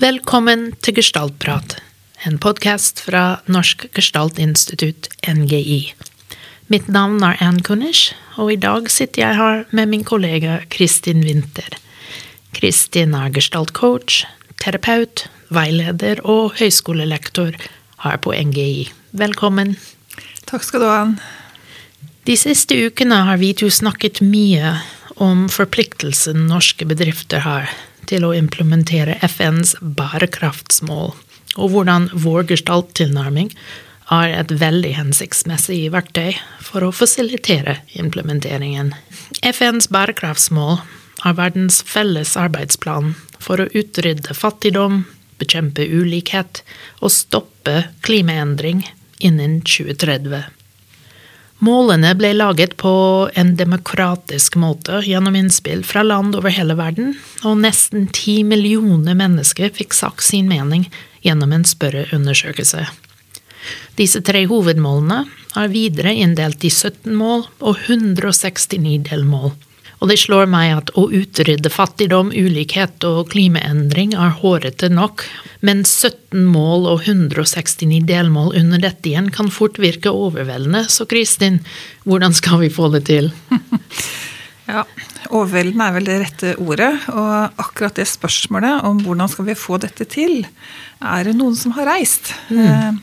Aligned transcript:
Velkommen 0.00 0.70
til 0.80 0.94
Gestaltprat, 0.96 1.74
en 2.24 2.38
podkast 2.40 3.02
fra 3.04 3.42
Norsk 3.52 3.82
Gestaltinstitutt, 3.92 5.10
NGI. 5.28 5.90
Mitt 6.72 6.86
navn 6.88 7.18
er 7.26 7.36
Ann 7.44 7.58
Kunish, 7.60 8.14
og 8.40 8.54
i 8.54 8.56
dag 8.56 8.88
sitter 8.88 9.20
jeg 9.26 9.36
her 9.36 9.60
med 9.76 9.90
min 9.90 10.06
kollega 10.08 10.62
Kristin 10.72 11.20
Winther. 11.26 11.76
Kristin 12.56 13.12
er 13.18 13.34
gestaltcoach, 13.34 14.22
terapeut, 14.64 15.26
veileder 15.52 16.24
og 16.24 16.56
høyskolelektor 16.62 17.60
her 18.06 18.16
på 18.24 18.32
NGI. 18.32 18.88
Velkommen. 19.12 19.76
Takk 20.48 20.64
skal 20.64 20.80
du 20.80 20.88
ha. 20.88 20.96
Ann. 21.02 21.14
De 22.24 22.40
siste 22.40 22.78
ukene 22.86 23.20
har 23.28 23.42
vi 23.42 23.52
to 23.52 23.68
snakket 23.68 24.24
mye 24.24 24.78
om 25.20 25.44
forpliktelsen 25.52 26.46
norske 26.48 26.88
bedrifter 26.88 27.44
har 27.44 27.68
til 28.10 28.26
å 28.26 28.34
implementere 28.36 29.18
FNs 29.26 29.76
bærekraftsmål, 29.80 31.14
og 31.56 31.72
hvordan 31.74 32.10
vår 32.12 32.48
gestalttilnærming 32.50 33.52
er 34.10 34.34
et 34.34 34.54
veldig 34.58 34.92
hensiktsmessig 34.98 35.84
verktøy 35.94 36.34
for 36.66 36.86
å 36.86 36.94
fasilitere 36.94 37.78
implementeringen. 37.98 38.92
FNs 39.46 39.90
bærekraftsmål 39.94 40.80
er 41.26 41.36
verdens 41.38 41.80
felles 41.86 42.34
arbeidsplan 42.40 43.14
for 43.40 43.62
å 43.62 43.70
utrydde 43.76 44.34
fattigdom, 44.36 45.04
bekjempe 45.40 45.86
ulikhet 45.86 46.64
og 47.00 47.14
stoppe 47.14 47.84
klimaendring 48.04 48.82
innen 49.24 49.60
2030. 49.64 50.59
Målene 51.60 52.14
ble 52.16 52.30
laget 52.32 52.78
på 52.80 52.90
en 53.36 53.50
demokratisk 53.56 54.54
måte 54.56 55.02
gjennom 55.04 55.36
innspill 55.36 55.82
fra 55.84 56.00
land 56.06 56.38
over 56.38 56.54
hele 56.56 56.72
verden, 56.78 57.12
og 57.44 57.60
nesten 57.60 58.06
ti 58.16 58.38
millioner 58.48 59.18
mennesker 59.18 59.68
fikk 59.76 59.92
sagt 59.96 60.24
sin 60.24 60.48
mening 60.48 60.86
gjennom 61.20 61.52
en 61.52 61.66
spørreundersøkelse. 61.68 62.86
Disse 64.00 64.22
tre 64.24 64.46
hovedmålene 64.48 65.26
er 65.60 65.72
videre 65.72 66.14
inndelt 66.16 66.64
i 66.64 66.72
17 66.72 67.12
mål 67.12 67.44
og 67.60 67.76
169 67.90 69.02
delmål. 69.10 69.52
Og 70.00 70.08
det 70.08 70.16
slår 70.22 70.48
meg 70.48 70.72
at 70.72 70.90
å 70.96 71.06
utrydde 71.12 71.70
fattigdom, 71.72 72.30
ulikhet 72.32 73.04
og 73.04 73.34
klimaendring 73.34 74.14
er 74.16 74.32
hårete 74.40 74.88
nok, 74.92 75.26
men 75.60 75.82
17 75.84 76.46
mål 76.48 76.88
og 76.88 77.04
169 77.04 78.00
delmål 78.08 78.54
under 78.62 78.80
dette 78.80 79.12
igjen 79.12 79.28
kan 79.34 79.52
fort 79.52 79.76
virke 79.82 80.12
overveldende. 80.12 80.86
Så 80.88 81.04
Kristin, 81.10 81.60
hvordan 82.08 82.32
skal 82.36 82.64
vi 82.64 82.72
få 82.72 82.88
det 82.96 83.04
til? 83.12 83.32
Ja, 84.70 84.84
Overveldende 85.34 85.86
er 85.88 85.94
vel 85.96 86.06
det 86.06 86.16
rette 86.22 86.50
ordet. 86.62 86.90
Og 87.10 87.60
akkurat 87.60 87.96
det 87.98 88.06
spørsmålet 88.06 88.84
om 88.86 89.00
hvordan 89.04 89.30
skal 89.30 89.48
vi 89.48 89.56
få 89.58 89.80
dette 89.82 90.06
til, 90.10 90.44
er 91.02 91.26
det 91.26 91.36
noen 91.38 91.56
som 91.58 91.74
har 91.74 91.88
reist 91.90 92.32
mm. 92.50 93.00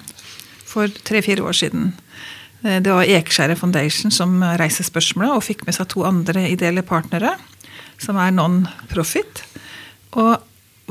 for 0.67 0.91
tre-fire 1.07 1.43
år 1.43 1.57
siden. 1.59 1.91
Eh, 2.67 2.81
det 2.83 2.93
var 2.93 3.07
Ekeskjæret 3.07 3.59
Foundation 3.59 4.13
som 4.13 4.41
reiste 4.59 4.85
spørsmålet, 4.87 5.37
og 5.37 5.45
fikk 5.45 5.65
med 5.67 5.77
seg 5.77 5.89
to 5.93 6.03
andre 6.07 6.49
ideelle 6.51 6.83
partnere, 6.85 7.37
som 8.01 8.19
er 8.19 8.35
non-profit. 8.35 9.45
Og 10.19 10.43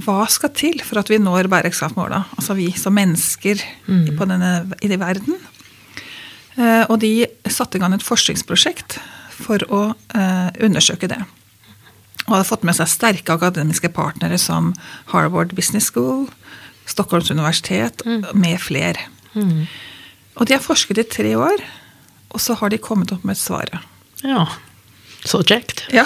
hva 0.05 0.27
skal 0.29 0.53
til 0.57 0.83
for 0.85 1.01
at 1.01 1.11
vi 1.11 1.21
når 1.21 1.49
bærekraftsmåla? 1.53 2.27
Altså 2.37 2.57
vi 2.59 2.69
som 2.77 2.97
mennesker 2.97 3.63
mm. 3.87 4.17
denne, 4.21 4.53
i 4.81 4.91
denne 4.91 5.01
verden. 5.01 5.39
Eh, 6.57 6.85
og 6.89 7.01
de 7.05 7.27
satte 7.53 7.79
i 7.79 7.83
gang 7.83 7.97
et 7.97 8.05
forskningsprosjekt 8.05 8.99
for 9.37 9.61
å 9.69 9.81
uh, 9.93 10.49
undersøke 10.65 11.11
det. 11.13 11.19
Og 12.25 12.31
hadde 12.33 12.49
fått 12.49 12.63
med 12.65 12.79
seg 12.79 12.89
sterke 12.89 13.35
akademiske 13.37 13.91
partnere 13.93 14.39
som 14.41 14.71
Harvard 15.13 15.53
Business 15.59 15.91
School, 15.93 16.25
Stockholms 16.89 17.29
universitet, 17.31 18.01
mm. 18.07 18.31
med 18.33 18.57
flere. 18.63 19.05
Mm. 19.37 19.67
Og 20.37 20.49
de 20.49 20.57
har 20.57 20.65
forsket 20.65 21.01
i 21.01 21.09
tre 21.09 21.33
år, 21.39 21.65
og 22.31 22.43
så 22.43 22.57
har 22.61 22.73
de 22.73 22.83
kommet 22.83 23.13
opp 23.15 23.25
med 23.25 23.39
svaret. 23.41 23.81
Ja. 24.23 24.45
Så 25.25 25.43
kjekt. 25.47 25.87
Ja. 25.95 26.05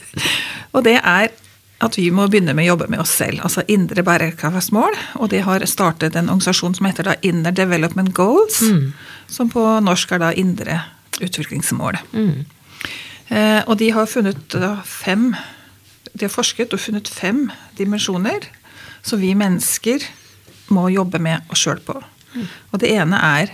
og 0.74 0.84
det 0.86 0.98
er 1.02 1.30
at 1.78 1.94
vi 1.94 2.08
må 2.10 2.26
begynne 2.26 2.54
med 2.58 2.66
å 2.66 2.72
jobbe 2.72 2.88
med 2.90 3.02
oss 3.04 3.12
selv. 3.20 3.42
Altså 3.46 3.62
indre 3.70 4.02
bærekraftsmål. 4.06 4.96
Og 5.22 5.30
de 5.30 5.42
har 5.46 5.62
startet 5.70 6.16
en 6.18 6.26
organisasjon 6.26 6.74
som 6.74 6.88
heter 6.88 7.06
da 7.06 7.14
Inner 7.26 7.54
Development 7.54 8.10
Goals. 8.16 8.60
Mm. 8.66 8.92
Som 9.30 9.50
på 9.52 9.62
norsk 9.86 10.16
er 10.16 10.22
da 10.24 10.32
indre 10.34 10.80
utviklingsmål. 11.22 12.00
Mm. 12.10 12.46
Eh, 13.28 13.60
og 13.66 13.78
de 13.78 13.92
har 13.94 14.10
funnet 14.10 14.54
fem 14.88 15.34
De 16.18 16.24
har 16.24 16.32
forsket 16.32 16.72
og 16.72 16.80
funnet 16.80 17.06
fem 17.06 17.50
dimensjoner 17.78 18.46
som 19.06 19.20
vi 19.20 19.34
mennesker 19.38 20.02
må 20.74 20.88
jobbe 20.90 21.20
med 21.22 21.46
oss 21.52 21.62
sjøl 21.62 21.78
på. 21.84 21.94
Og 22.36 22.80
det 22.82 22.90
ene 22.92 23.18
er 23.24 23.52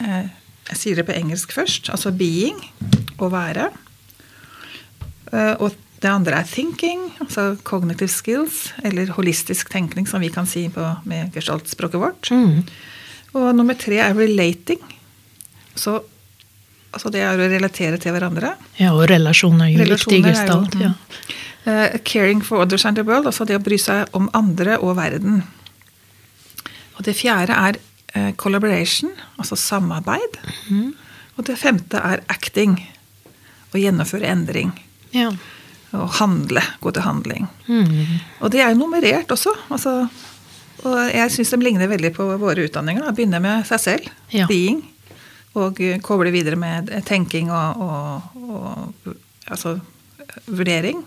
eh, 0.00 0.30
Jeg 0.70 0.80
sier 0.80 1.00
det 1.00 1.06
på 1.08 1.16
engelsk 1.16 1.52
først. 1.52 1.90
Altså 1.92 2.12
being. 2.14 2.60
Å 3.20 3.28
være. 3.32 3.68
Eh, 5.32 5.54
og 5.58 5.74
det 6.04 6.10
andre 6.10 6.40
er 6.42 6.48
thinking, 6.48 7.06
altså 7.24 7.54
cognitive 7.64 8.12
skills, 8.12 8.74
eller 8.84 9.12
holistisk 9.16 9.70
tenkning, 9.72 10.08
som 10.08 10.20
vi 10.20 10.28
kan 10.32 10.44
si 10.48 10.66
på, 10.72 10.84
med 11.08 11.32
gestaltspråket 11.32 12.00
vårt. 12.02 12.28
Mm. 12.28 12.60
Og 13.34 13.46
nummer 13.56 13.78
tre 13.78 14.02
er 14.04 14.16
relating. 14.16 14.82
Så 15.74 15.96
altså 16.94 17.10
det 17.10 17.24
er 17.24 17.40
å 17.40 17.48
relatere 17.48 17.98
til 18.02 18.14
hverandre. 18.14 18.52
Ja, 18.78 18.92
og 18.92 19.08
relasjoner 19.10 19.70
er 19.70 19.72
jo 19.72 19.88
viktig 19.94 20.20
i 20.20 20.26
gestalt. 20.26 20.76
Ja. 20.78 20.92
Uh, 21.64 21.96
caring 22.04 22.44
for 22.44 22.60
others 22.60 22.84
and 22.84 23.00
the 23.00 23.06
world, 23.06 23.24
altså 23.26 23.46
det 23.48 23.56
å 23.56 23.64
bry 23.64 23.80
seg 23.80 24.12
om 24.12 24.28
andre 24.36 24.76
og 24.84 24.98
verden. 25.00 25.40
Og 26.98 27.06
det 27.08 27.16
fjerde 27.16 27.56
er 27.56 27.80
collaboration, 28.38 29.10
altså 29.38 29.56
samarbeid. 29.58 30.38
Mm. 30.70 30.92
Og 31.34 31.46
det 31.48 31.58
femte 31.58 31.98
er 31.98 32.22
acting. 32.30 32.76
Å 33.74 33.80
gjennomføre 33.80 34.28
endring. 34.30 34.70
Ja. 35.14 35.32
Og 35.94 36.12
handle. 36.20 36.62
Gå 36.82 36.92
til 36.94 37.06
handling. 37.06 37.48
Mm. 37.66 38.20
Og 38.40 38.52
det 38.54 38.62
er 38.62 38.70
jo 38.70 38.78
nummerert 38.84 39.34
også. 39.34 39.54
Altså, 39.74 39.96
og 40.84 40.98
jeg 41.10 41.32
syns 41.34 41.54
de 41.54 41.60
ligner 41.62 41.90
veldig 41.90 42.12
på 42.14 42.26
våre 42.38 42.68
utdanninger. 42.68 43.10
Begynne 43.16 43.42
med 43.42 43.66
seg 43.66 43.82
selv. 43.82 44.12
Ja. 44.34 44.46
Being. 44.50 44.82
Og 45.58 45.78
koble 46.02 46.32
videre 46.34 46.58
med 46.58 46.90
tenking 47.06 47.50
og, 47.54 47.82
og, 47.82 48.40
og 48.42 49.14
altså, 49.50 49.76
vurdering. 50.46 51.02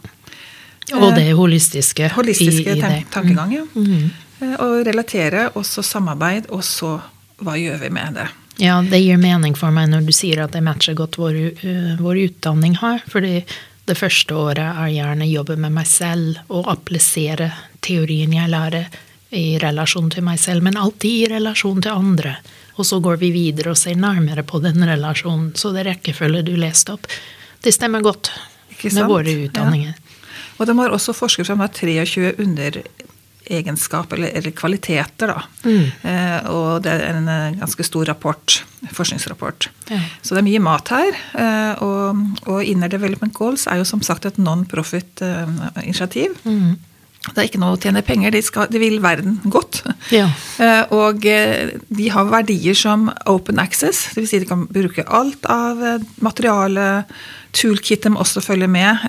Og 0.96 1.12
det 1.18 1.34
holistiske, 1.36 2.08
holistiske 2.16 2.72
i, 2.72 2.78
i 2.78 2.82
det. 2.82 3.02
tankegang, 3.12 3.52
ja. 3.58 3.66
Mm. 3.76 4.08
Eh, 4.40 4.56
og 4.64 4.82
relatere, 4.88 5.50
og 5.56 5.66
så 5.66 5.84
samarbeid, 5.86 6.50
og 6.54 6.64
så 6.66 6.98
hva 7.42 7.56
gjør 7.58 7.82
vi 7.86 7.90
med 7.94 8.18
det? 8.18 8.28
Ja, 8.58 8.80
det 8.82 9.00
gir 9.04 9.20
mening 9.22 9.54
for 9.58 9.74
meg 9.74 9.92
når 9.92 10.08
du 10.08 10.14
sier 10.16 10.42
at 10.42 10.56
det 10.56 10.64
matcher 10.66 10.96
godt 10.98 11.20
vår, 11.22 11.36
uh, 11.62 11.92
vår 12.02 12.24
utdanning 12.24 12.80
her. 12.82 13.04
fordi 13.06 13.44
det 13.88 13.96
første 13.96 14.36
året 14.36 14.66
er 14.66 14.90
gjerne 14.92 15.28
jobbe 15.30 15.56
med 15.56 15.72
meg 15.72 15.88
selv 15.88 16.40
og 16.52 16.68
applisere 16.68 17.52
teorien 17.80 18.34
jeg 18.34 18.52
lærer 18.52 18.90
i 19.32 19.60
relasjon 19.62 20.10
til 20.12 20.26
meg 20.26 20.40
selv, 20.40 20.64
men 20.64 20.80
alltid 20.80 21.12
i 21.12 21.30
relasjon 21.36 21.82
til 21.82 21.96
andre. 21.96 22.36
Og 22.76 22.86
så 22.86 23.00
går 23.00 23.20
vi 23.22 23.32
videre 23.32 23.72
og 23.72 23.80
ser 23.80 23.96
nærmere 23.96 24.44
på 24.44 24.60
den 24.64 24.84
relasjonen. 24.84 25.54
Så 25.56 25.72
det 25.76 25.86
rekkefølge 25.88 26.44
du 26.48 26.54
leste 26.60 26.98
opp, 26.98 27.08
det 27.64 27.74
stemmer 27.76 28.04
godt 28.04 28.32
med 28.84 29.08
våre 29.08 29.38
utdanninger. 29.48 29.96
Ja. 29.96 30.20
Og 30.58 30.68
de 30.68 30.76
har 30.80 30.94
også 30.94 31.16
forsket 31.16 31.48
fram 31.48 31.64
23 31.64 32.34
under 32.44 32.82
egenskap, 33.50 34.14
eller, 34.14 34.32
eller 34.38 34.54
kvaliteter, 34.56 35.32
da. 35.32 35.44
Mm. 35.64 35.86
Eh, 36.10 36.50
og 36.54 36.84
det 36.86 36.94
er 36.94 37.06
en 37.12 37.30
eh, 37.32 37.56
ganske 37.60 37.86
stor 37.86 38.08
rapport, 38.10 38.60
forskningsrapport. 38.94 39.70
Ja. 39.92 40.02
Så 40.22 40.36
det 40.36 40.42
er 40.42 40.50
mye 40.50 40.64
mat 40.64 40.92
her. 40.94 41.22
Eh, 41.38 41.84
og, 41.86 42.26
og, 42.48 42.60
Inner 42.68 42.92
Development 42.92 43.34
Goals 43.36 43.68
er 43.68 43.82
jo 43.82 43.88
som 43.88 44.04
sagt 44.06 44.28
et 44.28 44.40
non-profit-initiativ. 44.42 46.38
Eh, 46.44 46.52
mm. 46.52 46.76
Det 47.28 47.42
er 47.42 47.48
ikke 47.50 47.60
noe 47.60 47.76
å 47.76 47.80
tjene 47.82 48.04
penger, 48.08 48.32
de, 48.32 48.42
skal, 48.46 48.70
de 48.72 48.80
vil 48.80 49.02
verden 49.04 49.40
godt. 49.52 49.82
Ja. 50.16 50.30
Eh, 50.64 50.84
og 50.96 51.26
eh, 51.28 51.74
de 51.92 52.10
har 52.14 52.30
verdier 52.32 52.78
som 52.78 53.10
open 53.28 53.60
access, 53.60 54.14
dvs. 54.16 54.30
Si 54.32 54.44
de 54.44 54.50
kan 54.50 54.68
bruke 54.72 55.04
alt 55.08 55.48
av 55.52 55.82
materiale, 56.24 57.04
toolkit 57.58 58.06
de 58.06 58.14
også 58.16 58.44
følger 58.44 58.70
med, 58.70 59.02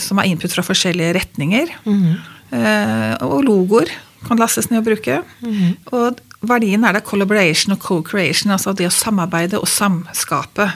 som 0.00 0.18
har 0.20 0.26
input 0.30 0.52
fra 0.52 0.62
forskjellige 0.66 1.14
retninger. 1.16 1.70
Mm. 1.86 2.35
Eh, 2.54 3.14
og 3.26 3.42
logoer 3.46 3.90
kan 4.26 4.40
lastes 4.40 4.70
ned 4.70 4.82
og 4.82 4.88
bruke. 4.88 5.20
Mm. 5.42 5.76
Og 5.96 6.20
verdien 6.46 6.84
er 6.84 6.96
det 6.96 7.06
collaboration 7.06 7.74
og 7.76 7.82
co-creation, 7.82 8.52
altså 8.54 8.74
det 8.76 8.88
å 8.88 8.94
samarbeide 8.94 9.60
og 9.60 9.68
samskape. 9.70 10.68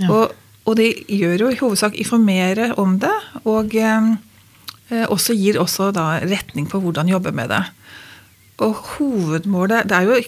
Ja. 0.00 0.10
Og, 0.10 0.34
og, 0.64 0.76
de 0.78 0.90
gjør 1.08 1.46
jo 1.46 1.50
i 1.52 1.58
hovedsak 1.60 1.96
informere 2.00 2.72
om 2.80 2.98
det, 3.02 3.14
og 3.44 3.74
eh, 3.78 4.14
også 5.04 5.36
gir 5.38 5.60
også 5.60 5.90
da 5.94 6.18
retning 6.24 6.68
på 6.70 6.80
hvordan 6.82 7.12
jobbe 7.12 7.34
med 7.36 7.52
det. 7.52 7.62
Og 8.62 8.74
hovedmålet 8.94 9.88
Det 9.90 9.96
er 9.96 10.06
jo 10.06 10.18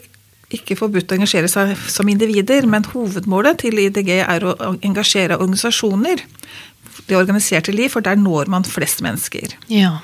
ikke 0.56 0.76
forbudt 0.78 1.10
å 1.10 1.16
engasjere 1.18 1.50
seg 1.50 1.74
som 1.90 2.08
individer, 2.10 2.66
men 2.70 2.86
hovedmålet 2.86 3.62
til 3.64 3.78
IDG 3.82 4.12
er 4.20 4.46
å 4.46 4.54
engasjere 4.86 5.38
organisasjoner. 5.38 6.22
Det 7.06 7.18
organiserte 7.18 7.74
liv, 7.74 7.90
for 7.92 8.02
der 8.02 8.18
når 8.18 8.50
man 8.50 8.66
flest 8.66 9.02
mennesker. 9.02 9.56
Ja. 9.70 9.98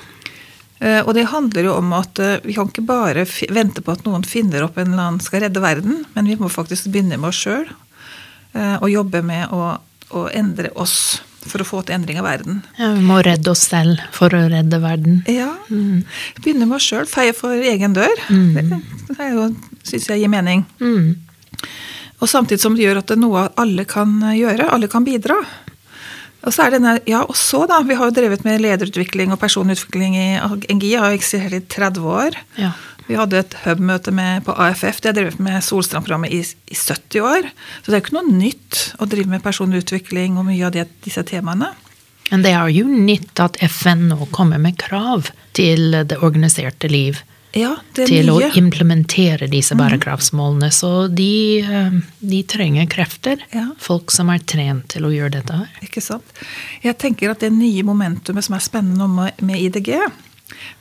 Eh, 0.83 0.99
og 1.05 1.13
det 1.15 1.29
handler 1.31 1.69
jo 1.69 1.77
om 1.79 1.93
at 1.95 2.19
eh, 2.19 2.41
vi 2.43 2.55
kan 2.57 2.67
ikke 2.67 2.83
bare 2.83 3.23
vente 3.55 3.83
på 3.83 3.93
at 3.93 4.03
noen 4.07 4.25
finner 4.27 4.65
opp 4.65 4.77
en 4.77 4.91
eller 4.91 5.05
annen 5.05 5.23
skal 5.23 5.45
redde 5.45 5.63
verden, 5.63 6.01
men 6.15 6.27
vi 6.27 6.35
må 6.39 6.51
faktisk 6.51 6.89
begynne 6.91 7.19
med 7.19 7.31
oss 7.31 7.43
sjøl. 7.45 7.69
Og 8.53 8.85
jobbe 8.85 9.23
med 9.25 9.49
å, 9.49 9.79
å, 10.13 10.19
endre 10.29 10.69
oss 10.77 11.23
for 11.41 11.63
å 11.63 11.65
få 11.65 11.79
til 11.81 11.95
endring 11.95 12.19
av 12.21 12.27
verden. 12.27 12.59
Ja, 12.77 12.91
Vi 12.93 13.01
må 13.01 13.15
redde 13.25 13.49
oss 13.49 13.63
selv 13.65 14.03
for 14.13 14.29
å 14.29 14.43
redde 14.51 14.77
verden. 14.83 15.23
Ja. 15.25 15.47
Mm. 15.73 16.03
Begynne 16.37 16.67
med 16.67 16.77
oss 16.77 16.85
sjøl. 16.85 17.07
Feie 17.09 17.33
for 17.33 17.57
egen 17.57 17.97
dør. 17.97 18.13
Mm. 18.29 18.53
Det 18.53 19.17
det 19.17 19.31
syns 19.89 20.05
jeg 20.11 20.21
gir 20.21 20.29
mening. 20.29 20.61
Mm. 20.77 21.15
Og 22.21 22.29
samtidig 22.29 22.61
som 22.61 22.77
det 22.77 22.85
gjør 22.85 23.01
at 23.01 23.09
det 23.09 23.17
er 23.17 23.23
noe 23.25 23.47
alle 23.59 23.87
kan 23.89 24.13
gjøre. 24.37 24.69
Alle 24.69 24.91
kan 24.91 25.07
bidra. 25.07 25.41
Og 26.43 26.51
så 26.51 26.65
er 26.65 26.73
denne, 26.75 26.97
ja, 27.07 27.21
og 27.23 27.37
så 27.39 27.63
da, 27.69 27.79
Vi 27.87 27.95
har 27.95 28.09
jo 28.09 28.15
drevet 28.15 28.43
med 28.43 28.61
lederutvikling 28.63 29.31
og 29.31 29.39
personutvikling 29.39 30.17
i 30.19 30.27
NGI 30.73 30.95
har 30.99 31.15
eksistert 31.15 31.55
i 31.55 31.61
30 31.71 32.09
år. 32.09 32.39
Ja. 32.59 32.73
Vi 33.07 33.17
hadde 33.19 33.41
et 33.41 33.55
hub-møte 33.65 34.11
på 34.45 34.55
AFF. 34.55 35.01
De 35.01 35.11
har 35.11 35.15
drevet 35.15 35.39
med 35.43 35.63
Solstrand-programmet 35.63 36.31
i, 36.31 36.39
i, 36.43 36.75
70 36.75 37.19
år. 37.21 37.49
Så 37.81 37.91
det 37.91 37.97
er 37.97 37.99
jo 37.99 38.05
ikke 38.05 38.17
noe 38.19 38.37
nytt 38.39 38.83
å 38.99 39.07
drive 39.11 39.31
med 39.31 39.43
personutvikling 39.43 40.37
og 40.39 40.47
mye 40.47 40.67
av 40.67 40.75
det, 40.75 40.87
disse 41.03 41.23
temaene. 41.27 41.73
Men 42.31 42.45
det 42.45 42.53
er 42.55 42.71
jo 42.71 42.87
nytt 42.87 43.39
at 43.43 43.59
FN 43.67 44.07
nå 44.11 44.29
kommer 44.31 44.61
med 44.61 44.79
krav 44.79 45.29
til 45.55 45.91
det 46.07 46.17
organiserte 46.23 46.89
liv 46.91 47.19
ja, 47.53 47.73
til 47.93 48.29
mye. 48.31 48.49
å 48.49 48.57
implementere 48.57 49.47
disse 49.51 49.75
mhm. 49.75 49.83
bærekraftsmålene. 49.83 50.69
Så 50.73 51.07
de, 51.13 51.61
eh, 51.61 51.97
de 52.19 52.41
trenger 52.49 52.89
krefter. 52.91 53.43
Ja. 53.53 53.67
Folk 53.81 54.13
som 54.13 54.31
er 54.33 54.41
trent 54.41 54.89
til 54.93 55.07
å 55.07 55.13
gjøre 55.13 55.37
dette 55.37 55.59
her. 55.61 55.81
Ikke 55.85 56.03
sant. 56.03 56.25
Jeg 56.85 56.97
tenker 57.01 57.33
at 57.33 57.43
det 57.45 57.53
nye 57.53 57.85
momentumet 57.85 58.47
som 58.47 58.57
er 58.57 58.65
spennende 58.65 59.29
med 59.37 59.57
IDG, 59.59 59.95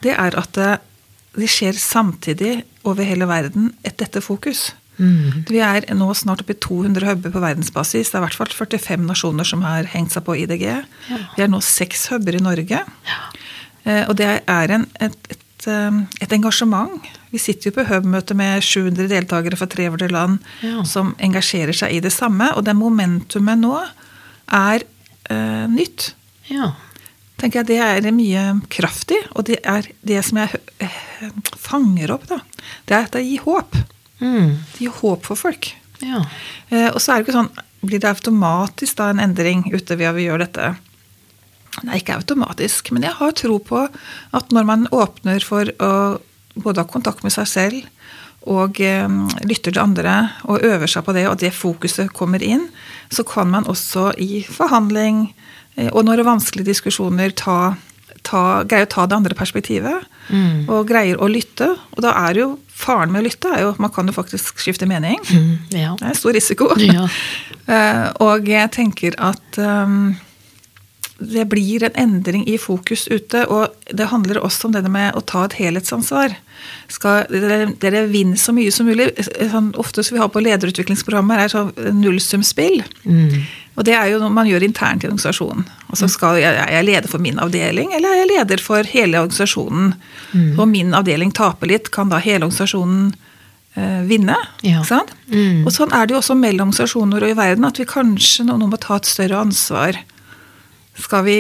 det 0.05 0.17
er 0.17 0.39
at 0.39 0.53
det, 0.57 0.71
det 1.37 1.51
skjer 1.51 1.77
samtidig 1.79 2.63
over 2.89 3.07
hele 3.07 3.29
verden 3.31 3.73
et 3.87 3.99
dette 4.01 4.25
fokus. 4.25 4.71
Mm. 4.99 5.45
Vi 5.49 5.61
er 5.65 5.87
nå 5.97 6.09
snart 6.17 6.43
oppe 6.45 6.55
i 6.55 6.61
200 6.61 7.09
huber 7.09 7.33
på 7.35 7.43
verdensbasis. 7.43 8.11
Det 8.11 8.19
er 8.19 8.23
i 8.23 8.27
hvert 8.27 8.41
fall 8.41 8.53
45 8.53 9.07
nasjoner 9.09 9.49
som 9.49 9.65
har 9.67 9.89
hengt 9.93 10.15
seg 10.15 10.25
på 10.27 10.37
IDG. 10.41 10.67
Ja. 10.73 11.23
Vi 11.37 11.45
er 11.45 11.53
nå 11.53 11.63
seks 11.65 12.09
huber 12.13 12.37
i 12.37 12.43
Norge. 12.45 12.83
Ja. 13.09 13.23
Eh, 13.85 14.05
og 14.07 14.17
det 14.21 14.35
er 14.41 14.77
en, 14.77 14.87
et, 15.03 15.17
et 15.33 15.41
Eh, 15.71 15.99
et 16.21 16.33
engasjement. 16.33 17.11
Vi 17.33 17.41
sitter 17.41 17.71
jo 17.71 17.77
på 17.79 17.87
Hub-møte 17.89 18.37
med 18.39 18.63
700 18.65 19.09
deltakere 19.13 19.59
fra 19.59 19.69
300 19.71 20.11
land 20.13 20.41
ja. 20.65 20.83
som 20.89 21.15
engasjerer 21.23 21.77
seg 21.77 21.97
i 21.97 22.01
det 22.05 22.13
samme. 22.15 22.51
Og 22.57 22.67
det 22.67 22.77
momentumet 22.79 23.61
nå 23.61 23.77
er 24.53 24.87
eh, 25.31 25.67
nytt. 25.71 26.13
Ja. 26.51 26.73
tenker 27.41 27.63
jeg 27.63 28.03
Det 28.03 28.11
er 28.11 28.15
mye 28.15 28.47
kraft 28.69 29.15
i. 29.15 29.21
Og 29.37 29.47
det 29.51 29.61
er 29.65 29.89
det 30.03 30.23
som 30.27 30.43
jeg 30.43 30.61
uh, 30.83 31.29
fanger 31.59 32.13
opp, 32.15 32.29
da. 32.31 32.43
Det 32.87 32.97
er 32.97 33.07
at 33.07 33.17
det 33.17 33.27
gir 33.27 33.47
håp. 33.47 33.79
Mm. 34.23 34.59
Det 34.75 34.87
gir 34.87 34.99
håp 35.01 35.27
for 35.31 35.39
folk. 35.39 35.73
Ja. 36.03 36.25
Eh, 36.71 36.91
og 36.91 36.99
så 37.01 37.13
er 37.13 37.21
det 37.21 37.29
ikke 37.29 37.39
sånn 37.39 37.53
Blir 37.83 37.99
det 38.03 38.11
automatisk 38.11 38.99
da 38.99 39.09
en 39.11 39.21
endring 39.23 39.65
ute 39.73 39.97
ved 39.99 40.07
at 40.07 40.15
vi 40.15 40.29
gjør 40.29 40.45
dette? 40.45 40.69
Nei, 41.81 41.99
ikke 42.03 42.19
automatisk, 42.21 42.91
men 42.93 43.07
jeg 43.07 43.17
har 43.17 43.33
tro 43.39 43.57
på 43.65 43.87
at 44.37 44.53
når 44.53 44.69
man 44.69 44.85
åpner 44.93 45.45
for 45.47 45.71
å 45.81 45.93
både 46.53 46.83
ha 46.83 46.89
kontakt 46.89 47.25
med 47.25 47.33
seg 47.33 47.49
selv 47.49 48.49
og 48.51 48.81
eh, 48.83 49.09
lytter 49.47 49.73
til 49.73 49.81
andre 49.81 50.17
og 50.51 50.65
øver 50.67 50.91
seg 50.91 51.07
på 51.07 51.15
det, 51.17 51.25
og 51.31 51.39
det 51.41 51.53
fokuset 51.55 52.13
kommer 52.13 52.43
inn, 52.43 52.67
så 53.09 53.25
kan 53.25 53.49
man 53.53 53.69
også 53.71 54.11
i 54.21 54.43
forhandling 54.45 55.29
eh, 55.77 55.89
og 55.93 56.05
når 56.05 56.19
det 56.19 56.25
er 56.27 56.31
vanskelige 56.33 56.71
diskusjoner 56.73 57.33
ta, 57.39 57.77
ta, 58.27 58.43
greie 58.69 58.89
å 58.89 58.91
ta 58.91 59.07
det 59.07 59.17
andre 59.21 59.39
perspektivet. 59.39 60.11
Mm. 60.29 60.69
Og 60.71 60.87
greier 60.89 61.19
å 61.19 61.27
lytte. 61.31 61.67
Og 61.97 62.05
da 62.05 62.13
er 62.29 62.39
jo 62.39 62.49
faren 62.69 63.11
med 63.13 63.23
å 63.23 63.27
lytte 63.27 63.51
er 63.53 63.65
jo 63.65 63.73
at 63.73 63.81
man 63.83 63.93
kan 63.95 64.09
jo 64.09 64.15
faktisk 64.17 64.61
skifte 64.63 64.87
mening. 64.91 65.19
Mm, 65.31 65.55
ja. 65.75 65.95
Det 65.99 66.07
er 66.07 66.13
en 66.13 66.19
stor 66.19 66.37
risiko. 66.37 66.71
Ja. 66.83 67.09
uh, 67.69 68.07
og 68.29 68.49
jeg 68.49 68.71
tenker 68.75 69.19
at 69.23 69.59
um, 69.59 70.15
det 71.23 71.45
blir 71.51 71.85
en 71.87 71.97
endring 71.99 72.45
i 72.49 72.59
fokus 72.59 73.07
ute. 73.09 73.45
Og 73.47 73.73
det 73.91 74.11
handler 74.11 74.43
også 74.43 74.69
om 74.69 74.77
det 74.77 74.85
med 74.91 75.17
å 75.17 75.23
ta 75.25 75.45
et 75.47 75.59
helhetsansvar. 75.61 76.35
Skal 76.93 77.27
dere, 77.83 78.05
vinne 78.11 78.39
så 78.39 78.55
mye 78.55 78.73
som 78.75 78.89
mulig? 78.89 79.11
Sånn, 79.51 79.73
ofte 79.81 80.05
som 80.05 80.17
vi 80.17 80.23
har 80.23 80.31
på 80.33 80.43
lederutviklingsprogrammer, 80.45 81.43
er 81.43 81.53
sånn 81.53 81.73
nullsumspill. 81.99 82.83
Mm. 83.05 83.43
Og 83.79 83.87
det 83.89 83.97
er 83.97 84.11
jo 84.13 84.21
noe 84.21 84.33
man 84.35 84.49
gjør 84.49 84.67
internt 84.67 85.05
i 85.05 85.09
organisasjonen. 85.09 85.65
Altså 85.89 86.09
skal 86.13 86.39
jeg, 86.43 86.53
er 86.53 86.75
jeg 86.77 86.89
leder 86.91 87.09
for 87.09 87.25
min 87.25 87.41
avdeling, 87.41 87.95
eller 87.97 88.13
er 88.13 88.23
jeg 88.23 88.33
leder 88.35 88.63
for 88.65 88.89
hele 88.93 89.23
organisasjonen? 89.23 89.95
Mm. 90.33 90.49
Og 90.59 90.65
min 90.69 90.97
avdeling 90.97 91.33
taper 91.37 91.73
litt, 91.73 91.93
kan 91.95 92.13
da 92.13 92.21
hele 92.23 92.45
organisasjonen 92.45 93.11
eh, 93.75 94.03
vinne? 94.09 94.37
Ja. 94.67 94.85
Mm. 95.33 95.65
Og 95.65 95.73
sånn 95.73 95.95
er 95.97 96.07
det 96.07 96.17
jo 96.17 96.21
også 96.21 96.37
mellom 96.37 96.71
organisasjoner 96.71 97.25
og 97.25 97.33
i 97.33 97.39
verden, 97.39 97.69
at 97.69 97.81
vi 97.81 97.89
kanskje 97.89 98.47
nå 98.49 98.61
må 98.61 98.81
ta 98.81 99.01
et 99.01 99.09
større 99.09 99.41
ansvar 99.41 100.03
skal 100.99 101.25
vi 101.27 101.37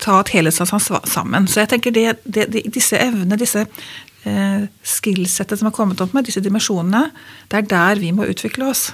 ta 0.00 0.20
et 0.20 0.32
helhetsansvar 0.34 1.04
sammen. 1.08 1.48
Så 1.48 1.62
jeg 1.62 1.72
tenker 1.74 1.94
det, 1.94 2.06
det, 2.24 2.48
de, 2.52 2.64
disse 2.72 2.98
evnene, 3.00 3.38
disse 3.40 3.66
eh, 3.66 4.64
skillsettet 4.86 5.60
som 5.60 5.68
har 5.68 5.76
kommet 5.76 6.00
opp 6.00 6.16
med, 6.16 6.26
disse 6.28 6.42
dimensjonene, 6.44 7.10
det 7.52 7.60
er 7.60 7.70
der 7.70 8.02
vi 8.02 8.12
må 8.16 8.28
utvikle 8.30 8.70
oss. 8.72 8.90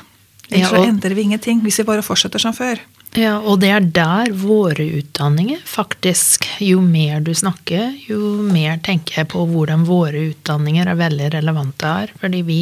Ellers 0.47 0.71
ja, 0.71 0.79
og, 0.79 0.87
endrer 0.87 1.15
vi 1.17 1.27
ingenting 1.27 1.63
hvis 1.65 1.81
vi 1.81 1.89
bare 1.89 2.05
fortsetter 2.07 2.43
som 2.43 2.55
før. 2.55 2.79
Ja, 3.17 3.39
og 3.39 3.63
det 3.63 3.71
er 3.73 3.85
der 3.97 4.33
våre 4.37 4.85
utdanninger 4.99 5.63
faktisk 5.67 6.45
Jo 6.61 6.83
mer 6.85 7.23
du 7.25 7.33
snakker, 7.35 7.95
jo 8.11 8.19
mer 8.45 8.77
tenker 8.85 9.23
jeg 9.23 9.31
på 9.33 9.45
hvordan 9.49 9.87
våre 9.89 10.27
utdanninger 10.33 10.91
er 10.91 10.99
veldig 11.01 11.31
relevante 11.39 11.93
her. 11.93 12.13
Fordi 12.21 12.43
vi 12.47 12.61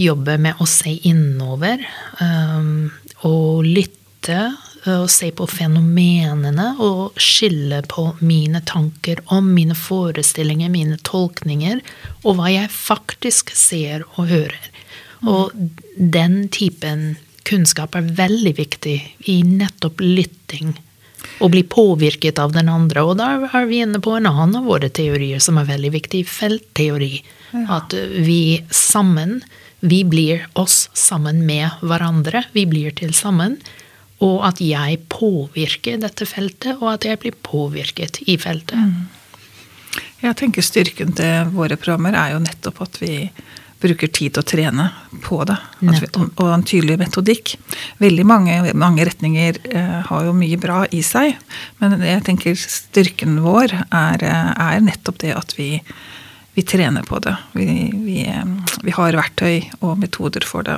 jobber 0.00 0.40
med 0.42 0.60
å 0.60 0.66
se 0.68 0.96
innover 1.08 1.84
um, 2.20 2.90
og 3.28 3.66
lytte 3.66 4.50
å 4.88 5.08
se 5.10 5.30
på 5.36 5.46
fenomenene 5.50 6.70
og 6.80 7.18
skille 7.20 7.82
på 7.90 8.06
mine 8.24 8.62
tanker 8.66 9.20
om 9.34 9.52
mine 9.54 9.76
forestillinger, 9.76 10.72
mine 10.72 10.96
tolkninger, 11.04 11.80
og 12.24 12.38
hva 12.38 12.52
jeg 12.52 12.72
faktisk 12.72 13.52
ser 13.56 14.06
og 14.14 14.30
hører. 14.30 14.70
Og 15.28 15.52
den 15.96 16.46
typen 16.48 17.18
kunnskap 17.48 17.96
er 17.98 18.12
veldig 18.16 18.54
viktig 18.56 18.96
i 19.28 19.40
nettopp 19.44 20.00
lytting. 20.00 20.72
Og 21.44 21.52
bli 21.52 21.62
påvirket 21.68 22.38
av 22.40 22.54
den 22.54 22.70
andre. 22.72 23.04
Og 23.04 23.18
da 23.20 23.34
er 23.50 23.68
vi 23.68 23.82
inne 23.84 24.00
på 24.00 24.14
en 24.16 24.28
annen 24.30 24.56
av 24.62 24.68
våre 24.68 24.88
teorier 24.88 25.42
som 25.42 25.58
er 25.60 25.68
veldig 25.68 25.92
viktig, 25.92 26.22
feltteori. 26.28 27.20
At 27.68 27.92
vi 27.92 28.62
sammen, 28.72 29.40
vi 29.80 30.02
blir 30.08 30.46
oss 30.60 30.86
sammen 30.96 31.44
med 31.48 31.82
hverandre. 31.84 32.46
Vi 32.56 32.64
blir 32.70 32.96
til 32.96 33.12
sammen. 33.16 33.58
Og 34.26 34.42
at 34.44 34.60
jeg 34.60 35.00
påvirker 35.12 36.00
dette 36.02 36.26
feltet, 36.28 36.76
og 36.80 36.92
at 36.94 37.08
jeg 37.08 37.20
blir 37.22 37.36
påvirket 37.46 38.20
i 38.28 38.36
feltet. 38.40 38.76
Mm. 38.76 39.08
Jeg 40.20 40.36
tenker 40.36 40.64
styrken 40.64 41.14
til 41.16 41.54
våre 41.54 41.78
programmer 41.80 42.16
er 42.18 42.34
jo 42.34 42.42
nettopp 42.44 42.82
at 42.84 43.00
vi 43.00 43.14
bruker 43.80 44.10
tid 44.12 44.34
til 44.34 44.42
å 44.42 44.46
trene 44.46 44.86
på 45.24 45.40
det. 45.48 45.56
Vi, 45.80 45.94
og 46.28 46.44
en 46.44 46.64
tydelig 46.66 46.98
metodikk. 47.00 47.54
Veldig 48.02 48.26
mange, 48.28 48.58
mange 48.76 49.06
retninger 49.08 49.60
eh, 49.72 49.98
har 50.10 50.26
jo 50.26 50.36
mye 50.36 50.58
bra 50.60 50.82
i 50.92 51.00
seg. 51.06 51.38
Men 51.80 51.96
jeg 52.04 52.24
tenker 52.28 52.58
styrken 52.60 53.40
vår 53.44 53.72
er, 53.88 54.26
eh, 54.26 54.50
er 54.66 54.84
nettopp 54.84 55.22
det 55.24 55.32
at 55.36 55.56
vi, 55.56 55.70
vi 56.58 56.66
trener 56.68 57.06
på 57.08 57.22
det. 57.24 57.36
Vi, 57.56 57.68
vi, 58.04 58.18
eh, 58.28 58.74
vi, 58.84 58.96
har 58.96 59.16
verktøy 59.16 59.70
og 59.80 59.96
metoder 60.02 60.44
for 60.44 60.66
det. 60.68 60.76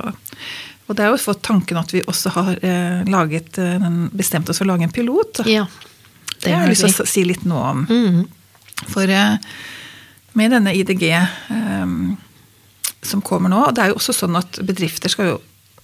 Og 0.87 0.97
det 0.97 1.05
er 1.05 1.13
jo 1.13 1.21
fått 1.21 1.43
tanken 1.45 1.79
at 1.79 1.93
vi 1.95 2.03
også 2.03 2.33
har 2.35 2.51
eh, 2.59 3.03
laget, 3.07 3.57
eh, 3.61 3.87
bestemt 4.11 4.49
oss 4.51 4.59
for 4.59 4.67
å 4.67 4.73
lage 4.73 4.87
en 4.87 4.93
pilot. 4.93 5.43
Ja, 5.47 5.67
det, 6.43 6.51
har 6.51 6.65
jeg 6.65 6.73
lyst 6.73 6.89
til 6.89 7.05
å 7.05 7.09
si 7.09 7.23
litt 7.27 7.45
nå 7.47 7.59
om. 7.59 7.85
Mm. 7.87 8.83
For 8.91 9.07
eh, 9.07 9.37
med 10.39 10.53
denne 10.53 10.73
IDG 10.75 11.07
eh, 11.13 11.95
som 13.03 13.21
kommer 13.21 13.51
nå 13.51 13.65
Det 13.75 13.83
er 13.83 13.91
jo 13.91 13.97
også 13.99 14.15
sånn 14.15 14.37
at 14.39 14.59
bedrifter 14.65 15.11
skal 15.11 15.33
jo 15.33 15.41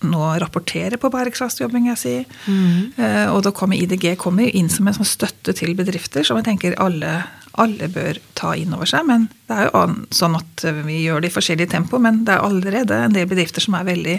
nå 0.08 0.30
rapportere 0.40 0.96
på 0.96 1.10
bærekraftsjobbing, 1.12 1.90
jeg 1.92 2.00
sier. 2.00 2.36
Mm. 2.48 2.92
Eh, 2.96 3.26
og 3.34 3.42
da 3.44 3.52
kommer 3.56 3.76
IDG 3.76 4.14
kommer 4.20 4.48
inn 4.48 4.70
som 4.72 4.88
en 4.88 4.96
sånn 4.96 5.08
støtte 5.08 5.52
til 5.60 5.74
bedrifter, 5.76 6.24
som 6.24 6.40
jeg 6.40 6.48
tenker 6.48 6.78
alle, 6.80 7.18
alle 7.60 7.90
bør 7.92 8.22
ta 8.40 8.54
inn 8.56 8.72
over 8.76 8.88
seg. 8.88 9.04
Men 9.10 9.28
det 9.50 9.58
er 9.58 9.68
jo 9.68 9.82
sånn 10.16 10.38
at 10.40 10.64
vi 10.86 11.02
gjør 11.04 11.24
det 11.24 11.34
i 11.34 11.36
forskjellig 11.36 11.68
tempo, 11.74 12.00
men 12.00 12.24
det 12.24 12.38
er 12.38 12.48
allerede 12.48 13.02
en 13.10 13.18
del 13.18 13.28
bedrifter 13.28 13.64
som 13.66 13.76
er 13.76 13.90
veldig 13.92 14.16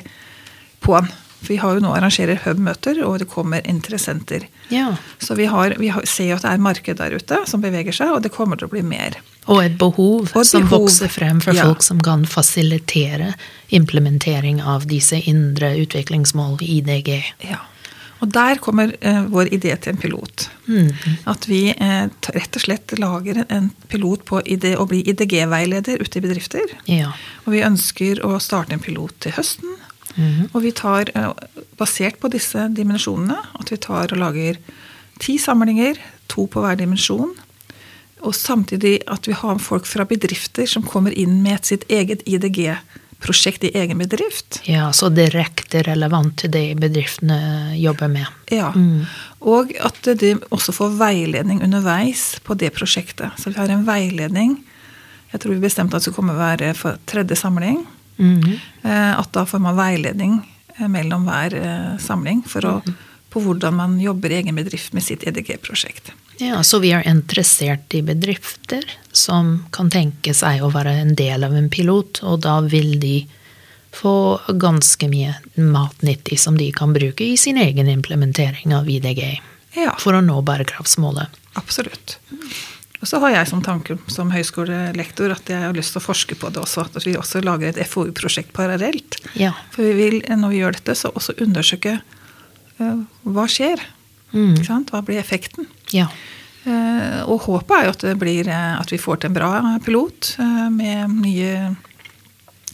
på 0.81 0.99
den. 0.99 1.11
For 1.41 1.55
vi 1.55 1.57
har 1.57 1.77
jo 1.77 1.81
nå 1.81 1.93
arrangerer 1.97 2.43
hub-møter, 2.45 2.99
og 3.07 3.17
det 3.23 3.31
kommer 3.33 3.65
interessenter. 3.69 4.45
Ja. 4.69 4.91
Så 5.19 5.35
vi, 5.39 5.47
har, 5.49 5.73
vi 5.81 5.89
har, 5.89 6.05
ser 6.05 6.35
jo 6.35 6.37
at 6.37 6.45
det 6.45 6.53
er 6.53 6.61
marked 6.61 7.01
der 7.01 7.17
ute 7.17 7.39
som 7.49 7.65
beveger 7.65 7.97
seg, 7.97 8.13
og 8.13 8.21
det 8.27 8.33
kommer 8.35 8.61
til 8.61 8.69
å 8.69 8.75
bli 8.75 8.83
mer. 8.85 9.17
Og 9.47 9.63
et 9.65 9.79
behov 9.81 10.29
og 10.29 10.43
et 10.43 10.51
som 10.51 10.67
behov. 10.67 10.85
vokser 10.85 11.09
frem 11.09 11.41
for 11.41 11.57
ja. 11.57 11.65
folk 11.65 11.85
som 11.87 12.03
kan 12.05 12.27
fasilitere 12.29 13.33
implementering 13.73 14.61
av 14.61 14.85
disse 14.91 15.17
indre 15.33 15.73
utviklingsmål 15.81 16.61
i 16.61 16.81
IDG. 16.83 17.15
Ja. 17.49 17.65
Og 18.21 18.29
der 18.29 18.61
kommer 18.61 18.93
eh, 19.01 19.23
vår 19.33 19.49
idé 19.57 19.73
til 19.81 19.95
en 19.95 20.01
pilot. 20.01 20.51
At 21.31 21.47
vi 21.49 21.71
eh, 21.73 22.09
rett 22.37 22.57
og 22.59 22.63
slett 22.67 22.93
lager 23.01 23.47
en 23.49 23.71
pilot 23.89 24.27
på 24.29 24.43
ID, 24.45 24.75
å 24.77 24.85
bli 24.91 25.01
IDG-veileder 25.09 26.05
ute 26.05 26.21
i 26.21 26.25
bedrifter. 26.27 26.75
Ja. 26.85 27.15
Og 27.47 27.55
vi 27.57 27.65
ønsker 27.65 28.21
å 28.29 28.37
starte 28.45 28.77
en 28.77 28.85
pilot 28.85 29.17
til 29.25 29.39
høsten. 29.39 29.79
Og 30.53 30.63
vi 30.63 30.73
tar, 30.73 31.11
eh, 31.15 31.33
basert 31.79 32.21
på 32.21 32.31
disse 32.31 32.69
dimensjonene, 32.75 33.39
at 33.61 33.71
vi 33.71 33.77
tar 33.77 34.13
og 34.13 34.19
lager 34.19 34.59
ti 35.21 35.39
samlinger, 35.39 35.99
to 36.29 36.47
på 36.47 36.63
hver 36.63 36.79
dimensjon. 36.81 37.35
Og 38.23 38.35
samtidig 38.35 39.01
at 39.09 39.27
vi 39.29 39.33
har 39.37 39.59
folk 39.59 39.87
fra 39.87 40.05
bedrifter 40.05 40.69
som 40.69 40.83
kommer 40.83 41.13
inn 41.17 41.43
med 41.43 41.65
sitt 41.65 41.87
eget 41.89 42.23
IDG-prosjekt 42.29 43.65
i 43.65 43.73
egen 43.75 43.99
bedrift. 43.99 44.61
ja, 44.65 44.91
så 44.93 45.09
direkte 45.09 45.83
relevant 45.87 46.37
til 46.37 46.51
det 46.51 46.77
bedriftene 46.81 47.77
jobber 47.77 48.09
med. 48.09 48.27
Ja. 48.51 48.73
Og 49.41 49.73
at 49.81 50.03
de 50.21 50.35
også 50.51 50.73
får 50.73 50.99
veiledning 51.01 51.63
underveis 51.63 52.39
på 52.45 52.55
det 52.55 52.75
prosjektet. 52.75 53.33
Så 53.39 53.51
vi 53.51 53.61
har 53.61 53.69
en 53.71 53.87
veiledning. 53.87 54.59
Jeg 55.33 55.41
tror 55.41 55.55
vi 55.55 55.65
bestemte 55.65 55.97
at 55.97 56.03
det 56.03 56.11
skulle 56.11 56.21
komme 56.21 56.37
være 56.37 56.75
tredje 57.07 57.37
samling. 57.37 57.87
Eh, 58.21 59.19
At 59.19 59.33
da 59.33 59.47
får 59.47 59.59
man 59.65 59.77
veiledning 59.79 60.39
eh, 60.79 60.89
mellom 60.89 61.25
hver 61.29 61.55
eh, 61.57 61.99
samling 62.03 62.43
for 62.47 62.67
å, 62.69 62.75
på 63.31 63.41
hvordan 63.45 63.77
man 63.79 63.99
jobber 64.03 64.31
i 64.35 64.41
egen 64.43 64.59
bedrift 64.59 64.93
med 64.97 65.03
sitt 65.07 65.25
EDG-prosjekt. 65.25 66.13
Ja, 66.41 66.63
så 66.65 66.79
vi 66.81 66.91
er 66.97 67.05
interessert 67.09 67.93
i 67.95 68.01
bedrifter 68.03 68.85
som 69.13 69.67
kan 69.77 69.91
tenke 69.93 70.33
seg 70.35 70.63
å 70.65 70.71
være 70.73 70.95
en 71.03 71.15
del 71.19 71.45
av 71.45 71.53
en 71.57 71.69
pilot, 71.73 72.23
og 72.25 72.41
da 72.47 72.61
vil 72.65 72.95
de 73.03 73.27
få 73.93 74.39
ganske 74.61 75.09
mye 75.11 75.35
matnyttig 75.59 76.39
som 76.41 76.57
de 76.57 76.69
kan 76.73 76.93
bruke 76.95 77.25
i 77.27 77.37
sin 77.37 77.59
egen 77.59 77.89
implementering 77.91 78.73
av 78.77 78.89
IDG 78.89 79.25
Ja, 79.75 79.97
for 79.99 80.15
å 80.17 80.21
nå 80.25 80.41
bærekraftsmålet. 80.47 81.29
absolutt. 81.55 82.17
Og 83.01 83.09
så 83.09 83.21
har 83.23 83.33
jeg 83.33 83.49
som 83.49 83.63
tanke 83.65 83.97
som 84.13 84.33
høyskolelektor 84.33 85.33
at 85.33 85.49
jeg 85.49 85.63
har 85.65 85.77
lyst 85.77 85.95
til 85.95 86.03
å 86.03 86.05
forske 86.05 86.37
på 86.37 86.51
det 86.53 86.61
også. 86.61 86.85
At 86.85 87.07
vi 87.07 87.17
også 87.17 87.41
lager 87.45 87.73
et 87.73 87.89
FoU-prosjekt 87.89 88.53
parallelt. 88.57 89.17
Ja. 89.41 89.55
For 89.73 89.87
vi 89.89 89.95
vil, 89.97 90.19
når 90.29 90.53
vi 90.53 90.61
gjør 90.61 90.77
dette, 90.77 90.97
så 90.99 91.13
også 91.17 91.39
undersøke 91.41 91.97
uh, 92.81 93.01
hva 93.25 93.47
skjer. 93.49 93.81
Sant? 94.67 94.93
Hva 94.93 95.01
blir 95.07 95.19
effekten? 95.19 95.67
Ja. 95.97 96.11
Uh, 96.67 97.25
og 97.25 97.47
håpet 97.47 97.73
er 97.79 97.87
jo 97.87 97.95
at, 97.95 98.05
det 98.05 98.19
blir, 98.21 98.49
eh, 98.53 98.75
at 98.77 98.93
vi 98.93 99.01
får 99.01 99.23
til 99.23 99.31
en 99.31 99.37
bra 99.39 99.79
pilot 99.81 100.35
uh, 100.43 100.69
med 100.69 101.09
mye 101.09 101.71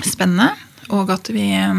spennende. 0.02 0.50
Og 0.95 1.11
at 1.11 1.30
vi 1.35 1.49
eh, 1.56 1.75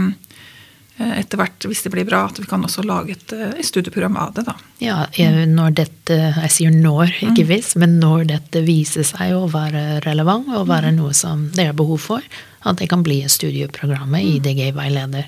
etter 0.97 1.37
hvert, 1.37 1.65
hvis 1.69 1.83
det 1.85 1.91
blir 1.93 2.07
bra, 2.07 2.23
at 2.25 2.39
vi 2.41 2.47
kan 2.49 2.63
også 2.65 2.83
lage 2.85 3.13
et, 3.13 3.33
eh, 3.35 3.53
et 3.59 3.65
studieprogram 3.65 4.17
av 4.17 4.33
det. 4.33 4.45
da. 4.47 4.55
Ja, 4.81 5.05
eh, 5.13 5.45
når 5.45 5.75
dette 5.75 6.17
Jeg 6.17 6.51
sier 6.51 6.71
når, 6.71 7.11
ikke 7.21 7.45
hvis, 7.45 7.75
men 7.75 7.99
når 7.99 8.27
dette 8.27 8.61
viser 8.65 9.03
seg 9.03 9.33
å 9.35 9.49
være 9.51 10.01
relevant 10.05 10.47
og 10.55 10.67
være 10.67 10.91
noe 10.95 11.13
som 11.13 11.49
det 11.53 11.67
er 11.67 11.73
behov 11.73 11.99
for, 11.99 12.21
at 12.65 12.77
det 12.77 12.89
kan 12.89 13.03
bli 13.03 13.21
et 13.23 13.31
studieprogram 13.31 14.09
med 14.09 14.25
IDG-veileder. 14.25 15.27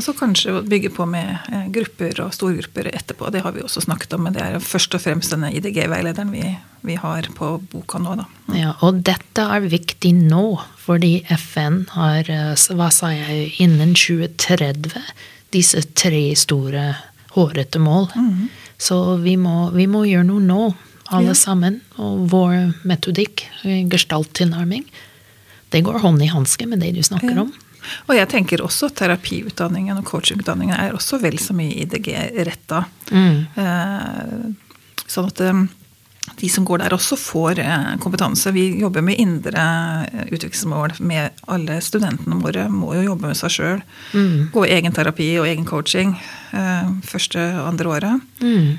Og 0.00 0.04
så 0.06 0.14
kanskje 0.16 0.62
bygge 0.64 0.88
på 0.96 1.04
med 1.04 1.28
eh, 1.52 1.66
grupper 1.74 2.22
og 2.24 2.30
storgrupper 2.32 2.86
etterpå. 2.88 3.28
Det 3.34 3.42
har 3.44 3.52
vi 3.52 3.60
også 3.60 3.82
snakket 3.84 4.14
om, 4.16 4.22
men 4.24 4.32
det 4.32 4.40
er 4.46 4.62
først 4.64 4.94
og 4.96 5.02
fremst 5.04 5.34
denne 5.34 5.50
IDG-veilederen 5.58 6.30
vi, 6.32 6.40
vi 6.88 6.96
har 6.96 7.28
på 7.36 7.50
boka 7.68 8.00
nå, 8.00 8.14
da. 8.22 8.24
Ja, 8.56 8.70
og 8.86 9.02
dette 9.04 9.44
er 9.44 9.66
viktig 9.68 10.14
nå, 10.22 10.54
fordi 10.80 11.18
FN 11.36 11.82
har, 11.92 12.24
eh, 12.32 12.54
hva 12.80 12.88
sa 12.96 13.12
jeg, 13.12 13.50
innen 13.60 13.92
2030, 13.92 14.96
disse 15.52 15.84
tre 15.92 16.24
store 16.38 16.94
hårete 17.36 17.78
mål. 17.84 18.08
Så 18.80 19.02
vi 19.20 19.36
må, 19.36 19.68
vi 19.76 19.84
må 19.90 20.06
gjøre 20.08 20.30
noe 20.32 20.40
nå, 20.48 20.62
alle 21.12 21.34
Ja. 21.34 21.40
sammen. 21.44 21.82
Og 22.00 22.24
vår 22.32 22.72
metodikk, 22.88 23.44
gestalttilnærming, 23.92 24.86
det 25.70 25.84
går 25.84 26.00
hånd 26.00 26.22
i 26.24 26.32
hanske 26.32 26.66
med 26.66 26.80
det 26.80 26.94
du 26.96 27.02
snakker 27.04 27.34
Ja. 27.36 27.42
om. 27.44 27.52
Og 28.08 28.14
jeg 28.16 28.30
tenker 28.30 28.62
også 28.64 28.90
at 28.90 28.98
terapiutdanningen 29.00 30.00
og 30.00 30.06
coachingutdanningen 30.08 30.76
er 30.76 30.96
også 30.96 31.20
vel 31.22 31.38
så 31.42 31.56
mye 31.56 31.76
IDG-retta. 31.84 32.84
Mm. 33.10 34.56
sånn 35.10 35.26
at 35.26 35.40
eh, 35.42 35.62
de 36.40 36.48
som 36.48 36.64
går 36.64 36.82
der 36.82 36.94
også 36.94 37.18
får 37.18 37.60
eh, 37.62 37.88
kompetanse. 38.02 38.52
Vi 38.54 38.66
jobber 38.80 39.04
med 39.04 39.20
indre 39.20 39.64
eh, 40.06 40.26
utviklingsmål 40.30 40.98
med 41.00 41.40
alle 41.50 41.80
studentene 41.84 42.40
våre. 42.42 42.68
Må 42.72 42.94
jo 42.98 43.08
jobbe 43.10 43.30
med 43.30 43.40
seg 43.40 43.54
sjøl. 43.56 43.82
Gå 44.52 44.66
i 44.66 44.74
egen 44.76 44.94
terapi 44.96 45.32
og 45.40 45.48
egen 45.50 45.66
coaching 45.68 46.14
eh, 46.16 46.39
første 47.06 47.38
og 47.60 47.68
andre 47.72 47.88
året. 47.96 48.24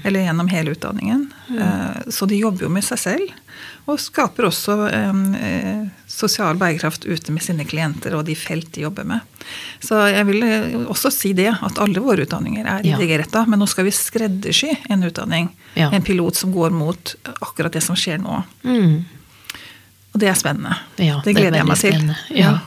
Eller 0.04 0.26
gjennom 0.26 0.50
hele 0.52 0.74
utdanningen. 0.76 1.28
Eh, 1.58 2.02
så 2.12 2.28
de 2.28 2.40
jobber 2.42 2.66
jo 2.68 2.70
med 2.74 2.84
seg 2.84 3.00
selv. 3.00 3.32
Og 3.90 3.98
skaper 4.00 4.46
også 4.48 4.76
eh, 4.94 5.22
eh, 5.42 5.86
sosial 6.12 6.58
bærekraft 6.60 7.06
ute 7.10 7.34
med 7.34 7.42
sine 7.44 7.66
klienter 7.66 8.14
og 8.18 8.26
de 8.28 8.36
felt 8.38 8.70
de 8.76 8.84
jobber 8.86 9.08
med. 9.10 9.24
Så 9.82 9.98
jeg 10.12 10.28
vil 10.30 10.44
eh, 10.46 10.76
også 10.92 11.12
si 11.14 11.32
det, 11.38 11.50
at 11.54 11.80
alle 11.82 12.04
våre 12.04 12.28
utdanninger 12.28 12.66
er 12.66 12.86
Ja. 12.88 12.98
IDG-retta, 13.00 13.46
men 13.50 13.60
nå 13.62 13.68
skal 13.70 13.88
vi 13.88 13.94
skreddersy 13.96 14.70
en 14.90 15.04
utdanning. 15.08 15.50
Ja. 15.80 15.90
En 15.92 16.04
pilot 16.06 16.36
som 16.36 16.54
går 16.54 16.70
mot 16.76 17.16
akkurat 17.42 17.74
det 17.74 17.82
som 17.86 17.96
skjer 17.98 18.22
nå. 18.22 18.44
Mm. 18.64 19.02
Og 20.12 20.20
det 20.20 20.28
er 20.28 20.36
spennende. 20.36 20.76
Ja, 21.00 21.22
det 21.24 21.32
det 21.32 21.36
er 21.36 21.40
gleder 21.40 21.62
jeg 21.62 21.70
meg 21.72 21.82
til. 21.82 22.14
ja. 22.36 22.58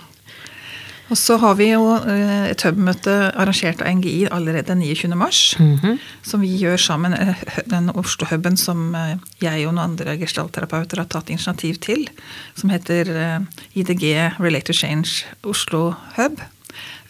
Og 1.13 1.19
så 1.21 1.37
har 1.41 1.57
vi 1.59 1.67
jo 1.69 1.83
eh, 1.99 2.47
et 2.49 2.65
hub-møte 2.65 3.13
arrangert 3.37 3.83
av 3.85 3.91
NGI 3.99 4.29
allerede 4.33 4.75
29. 4.79 5.13
mars. 5.17 5.57
-hmm. 5.59 5.99
Som 6.23 6.41
vi 6.41 6.57
gjør 6.57 6.77
sammen, 6.77 7.13
eh, 7.13 7.35
den 7.67 7.91
Oslo-huben 7.91 8.57
som 8.57 8.95
eh, 8.95 9.17
jeg 9.41 9.67
og 9.67 9.75
noen 9.75 9.91
andre 9.91 10.17
gestaltterapeuter 10.17 10.97
har 10.97 11.05
tatt 11.05 11.31
initiativ 11.31 11.75
til. 11.81 12.09
Som 12.55 12.71
heter 12.71 13.45
IDG 13.75 14.33
Relate 14.39 14.67
to 14.67 14.73
Change 14.73 15.25
Oslo 15.43 15.95
Hub. 16.17 16.41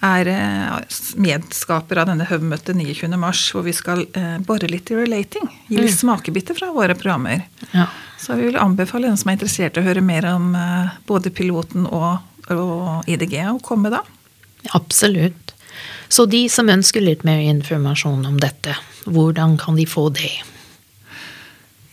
Er 0.02 0.24
medskaper 1.16 1.96
av 1.96 2.06
denne 2.06 2.26
hub-møtet 2.28 2.76
29. 2.76 3.16
mars, 3.16 3.52
hvor 3.52 3.62
vi 3.62 3.72
skal 3.72 4.06
bore 4.46 4.68
litt 4.68 4.90
i 4.90 4.94
relating. 4.94 5.48
Gi 5.68 5.76
litt 5.76 5.98
smakebiter 5.98 6.54
fra 6.54 6.72
våre 6.72 6.94
programmer. 6.94 7.40
Ja. 7.72 7.86
Så 8.18 8.34
vi 8.36 8.42
vil 8.42 8.56
anbefale 8.56 9.06
den 9.06 9.16
som 9.16 9.30
er 9.30 9.32
interessert 9.32 9.78
å 9.78 9.82
høre 9.82 10.00
mer 10.00 10.26
om 10.34 10.56
både 11.06 11.30
piloten 11.30 11.86
og, 11.86 12.18
og 12.52 13.08
IDG, 13.08 13.38
å 13.50 13.60
komme 13.62 13.90
da. 13.94 14.02
Absolutt. 14.76 15.54
Så 16.08 16.26
de 16.30 16.44
som 16.52 16.68
ønsker 16.70 17.02
litt 17.02 17.24
mer 17.24 17.40
informasjon 17.42 18.26
om 18.28 18.36
dette, 18.40 18.76
hvordan 19.06 19.56
kan 19.60 19.76
de 19.76 19.86
få 19.88 20.08
det? 20.14 20.32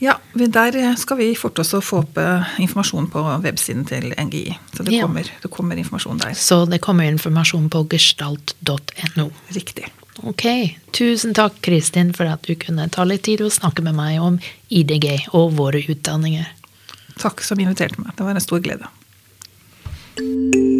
Ja, 0.01 0.15
Der 0.33 0.95
skal 0.97 1.17
vi 1.17 1.35
forte 1.35 1.61
oss 1.61 1.73
å 1.77 1.81
få 1.81 1.99
opp 2.01 2.17
eh, 2.17 2.43
informasjon 2.63 3.07
på 3.13 3.21
websiden 3.43 3.85
til 3.85 4.13
NGI. 4.17 4.55
Så 4.73 4.83
det, 4.83 4.95
Ja. 4.95 5.05
kommer, 5.05 5.23
det 5.43 5.51
kommer 5.51 5.77
informasjon 5.77 6.17
der. 6.17 6.33
Så 6.33 6.65
det 6.65 6.81
kommer 6.81 7.03
informasjon 7.05 7.69
på 7.69 7.83
gestalt.no. 7.87 9.29
Riktig. 9.53 9.85
Ok, 10.23 10.75
tusen 10.91 11.33
takk 11.33 11.61
Kristin 11.61 12.13
for 12.13 12.25
at 12.25 12.41
du 12.43 12.55
kunne 12.55 12.89
ta 12.89 13.03
litt 13.03 13.23
tid 13.23 13.41
og 13.41 13.51
snakke 13.53 13.81
med 13.85 13.95
meg 13.95 14.19
om 14.21 14.39
IDG 14.69 15.27
og 15.33 15.53
våre 15.57 15.81
utdanninger. 15.85 16.47
Takk 17.21 17.41
som 17.41 17.59
inviterte 17.59 18.01
meg. 18.01 18.15
Det 18.17 18.25
var 18.25 18.31
en 18.33 18.41
stor 18.41 18.59
glede. 18.59 18.89
Thank 20.17 20.55
you. 20.55 20.70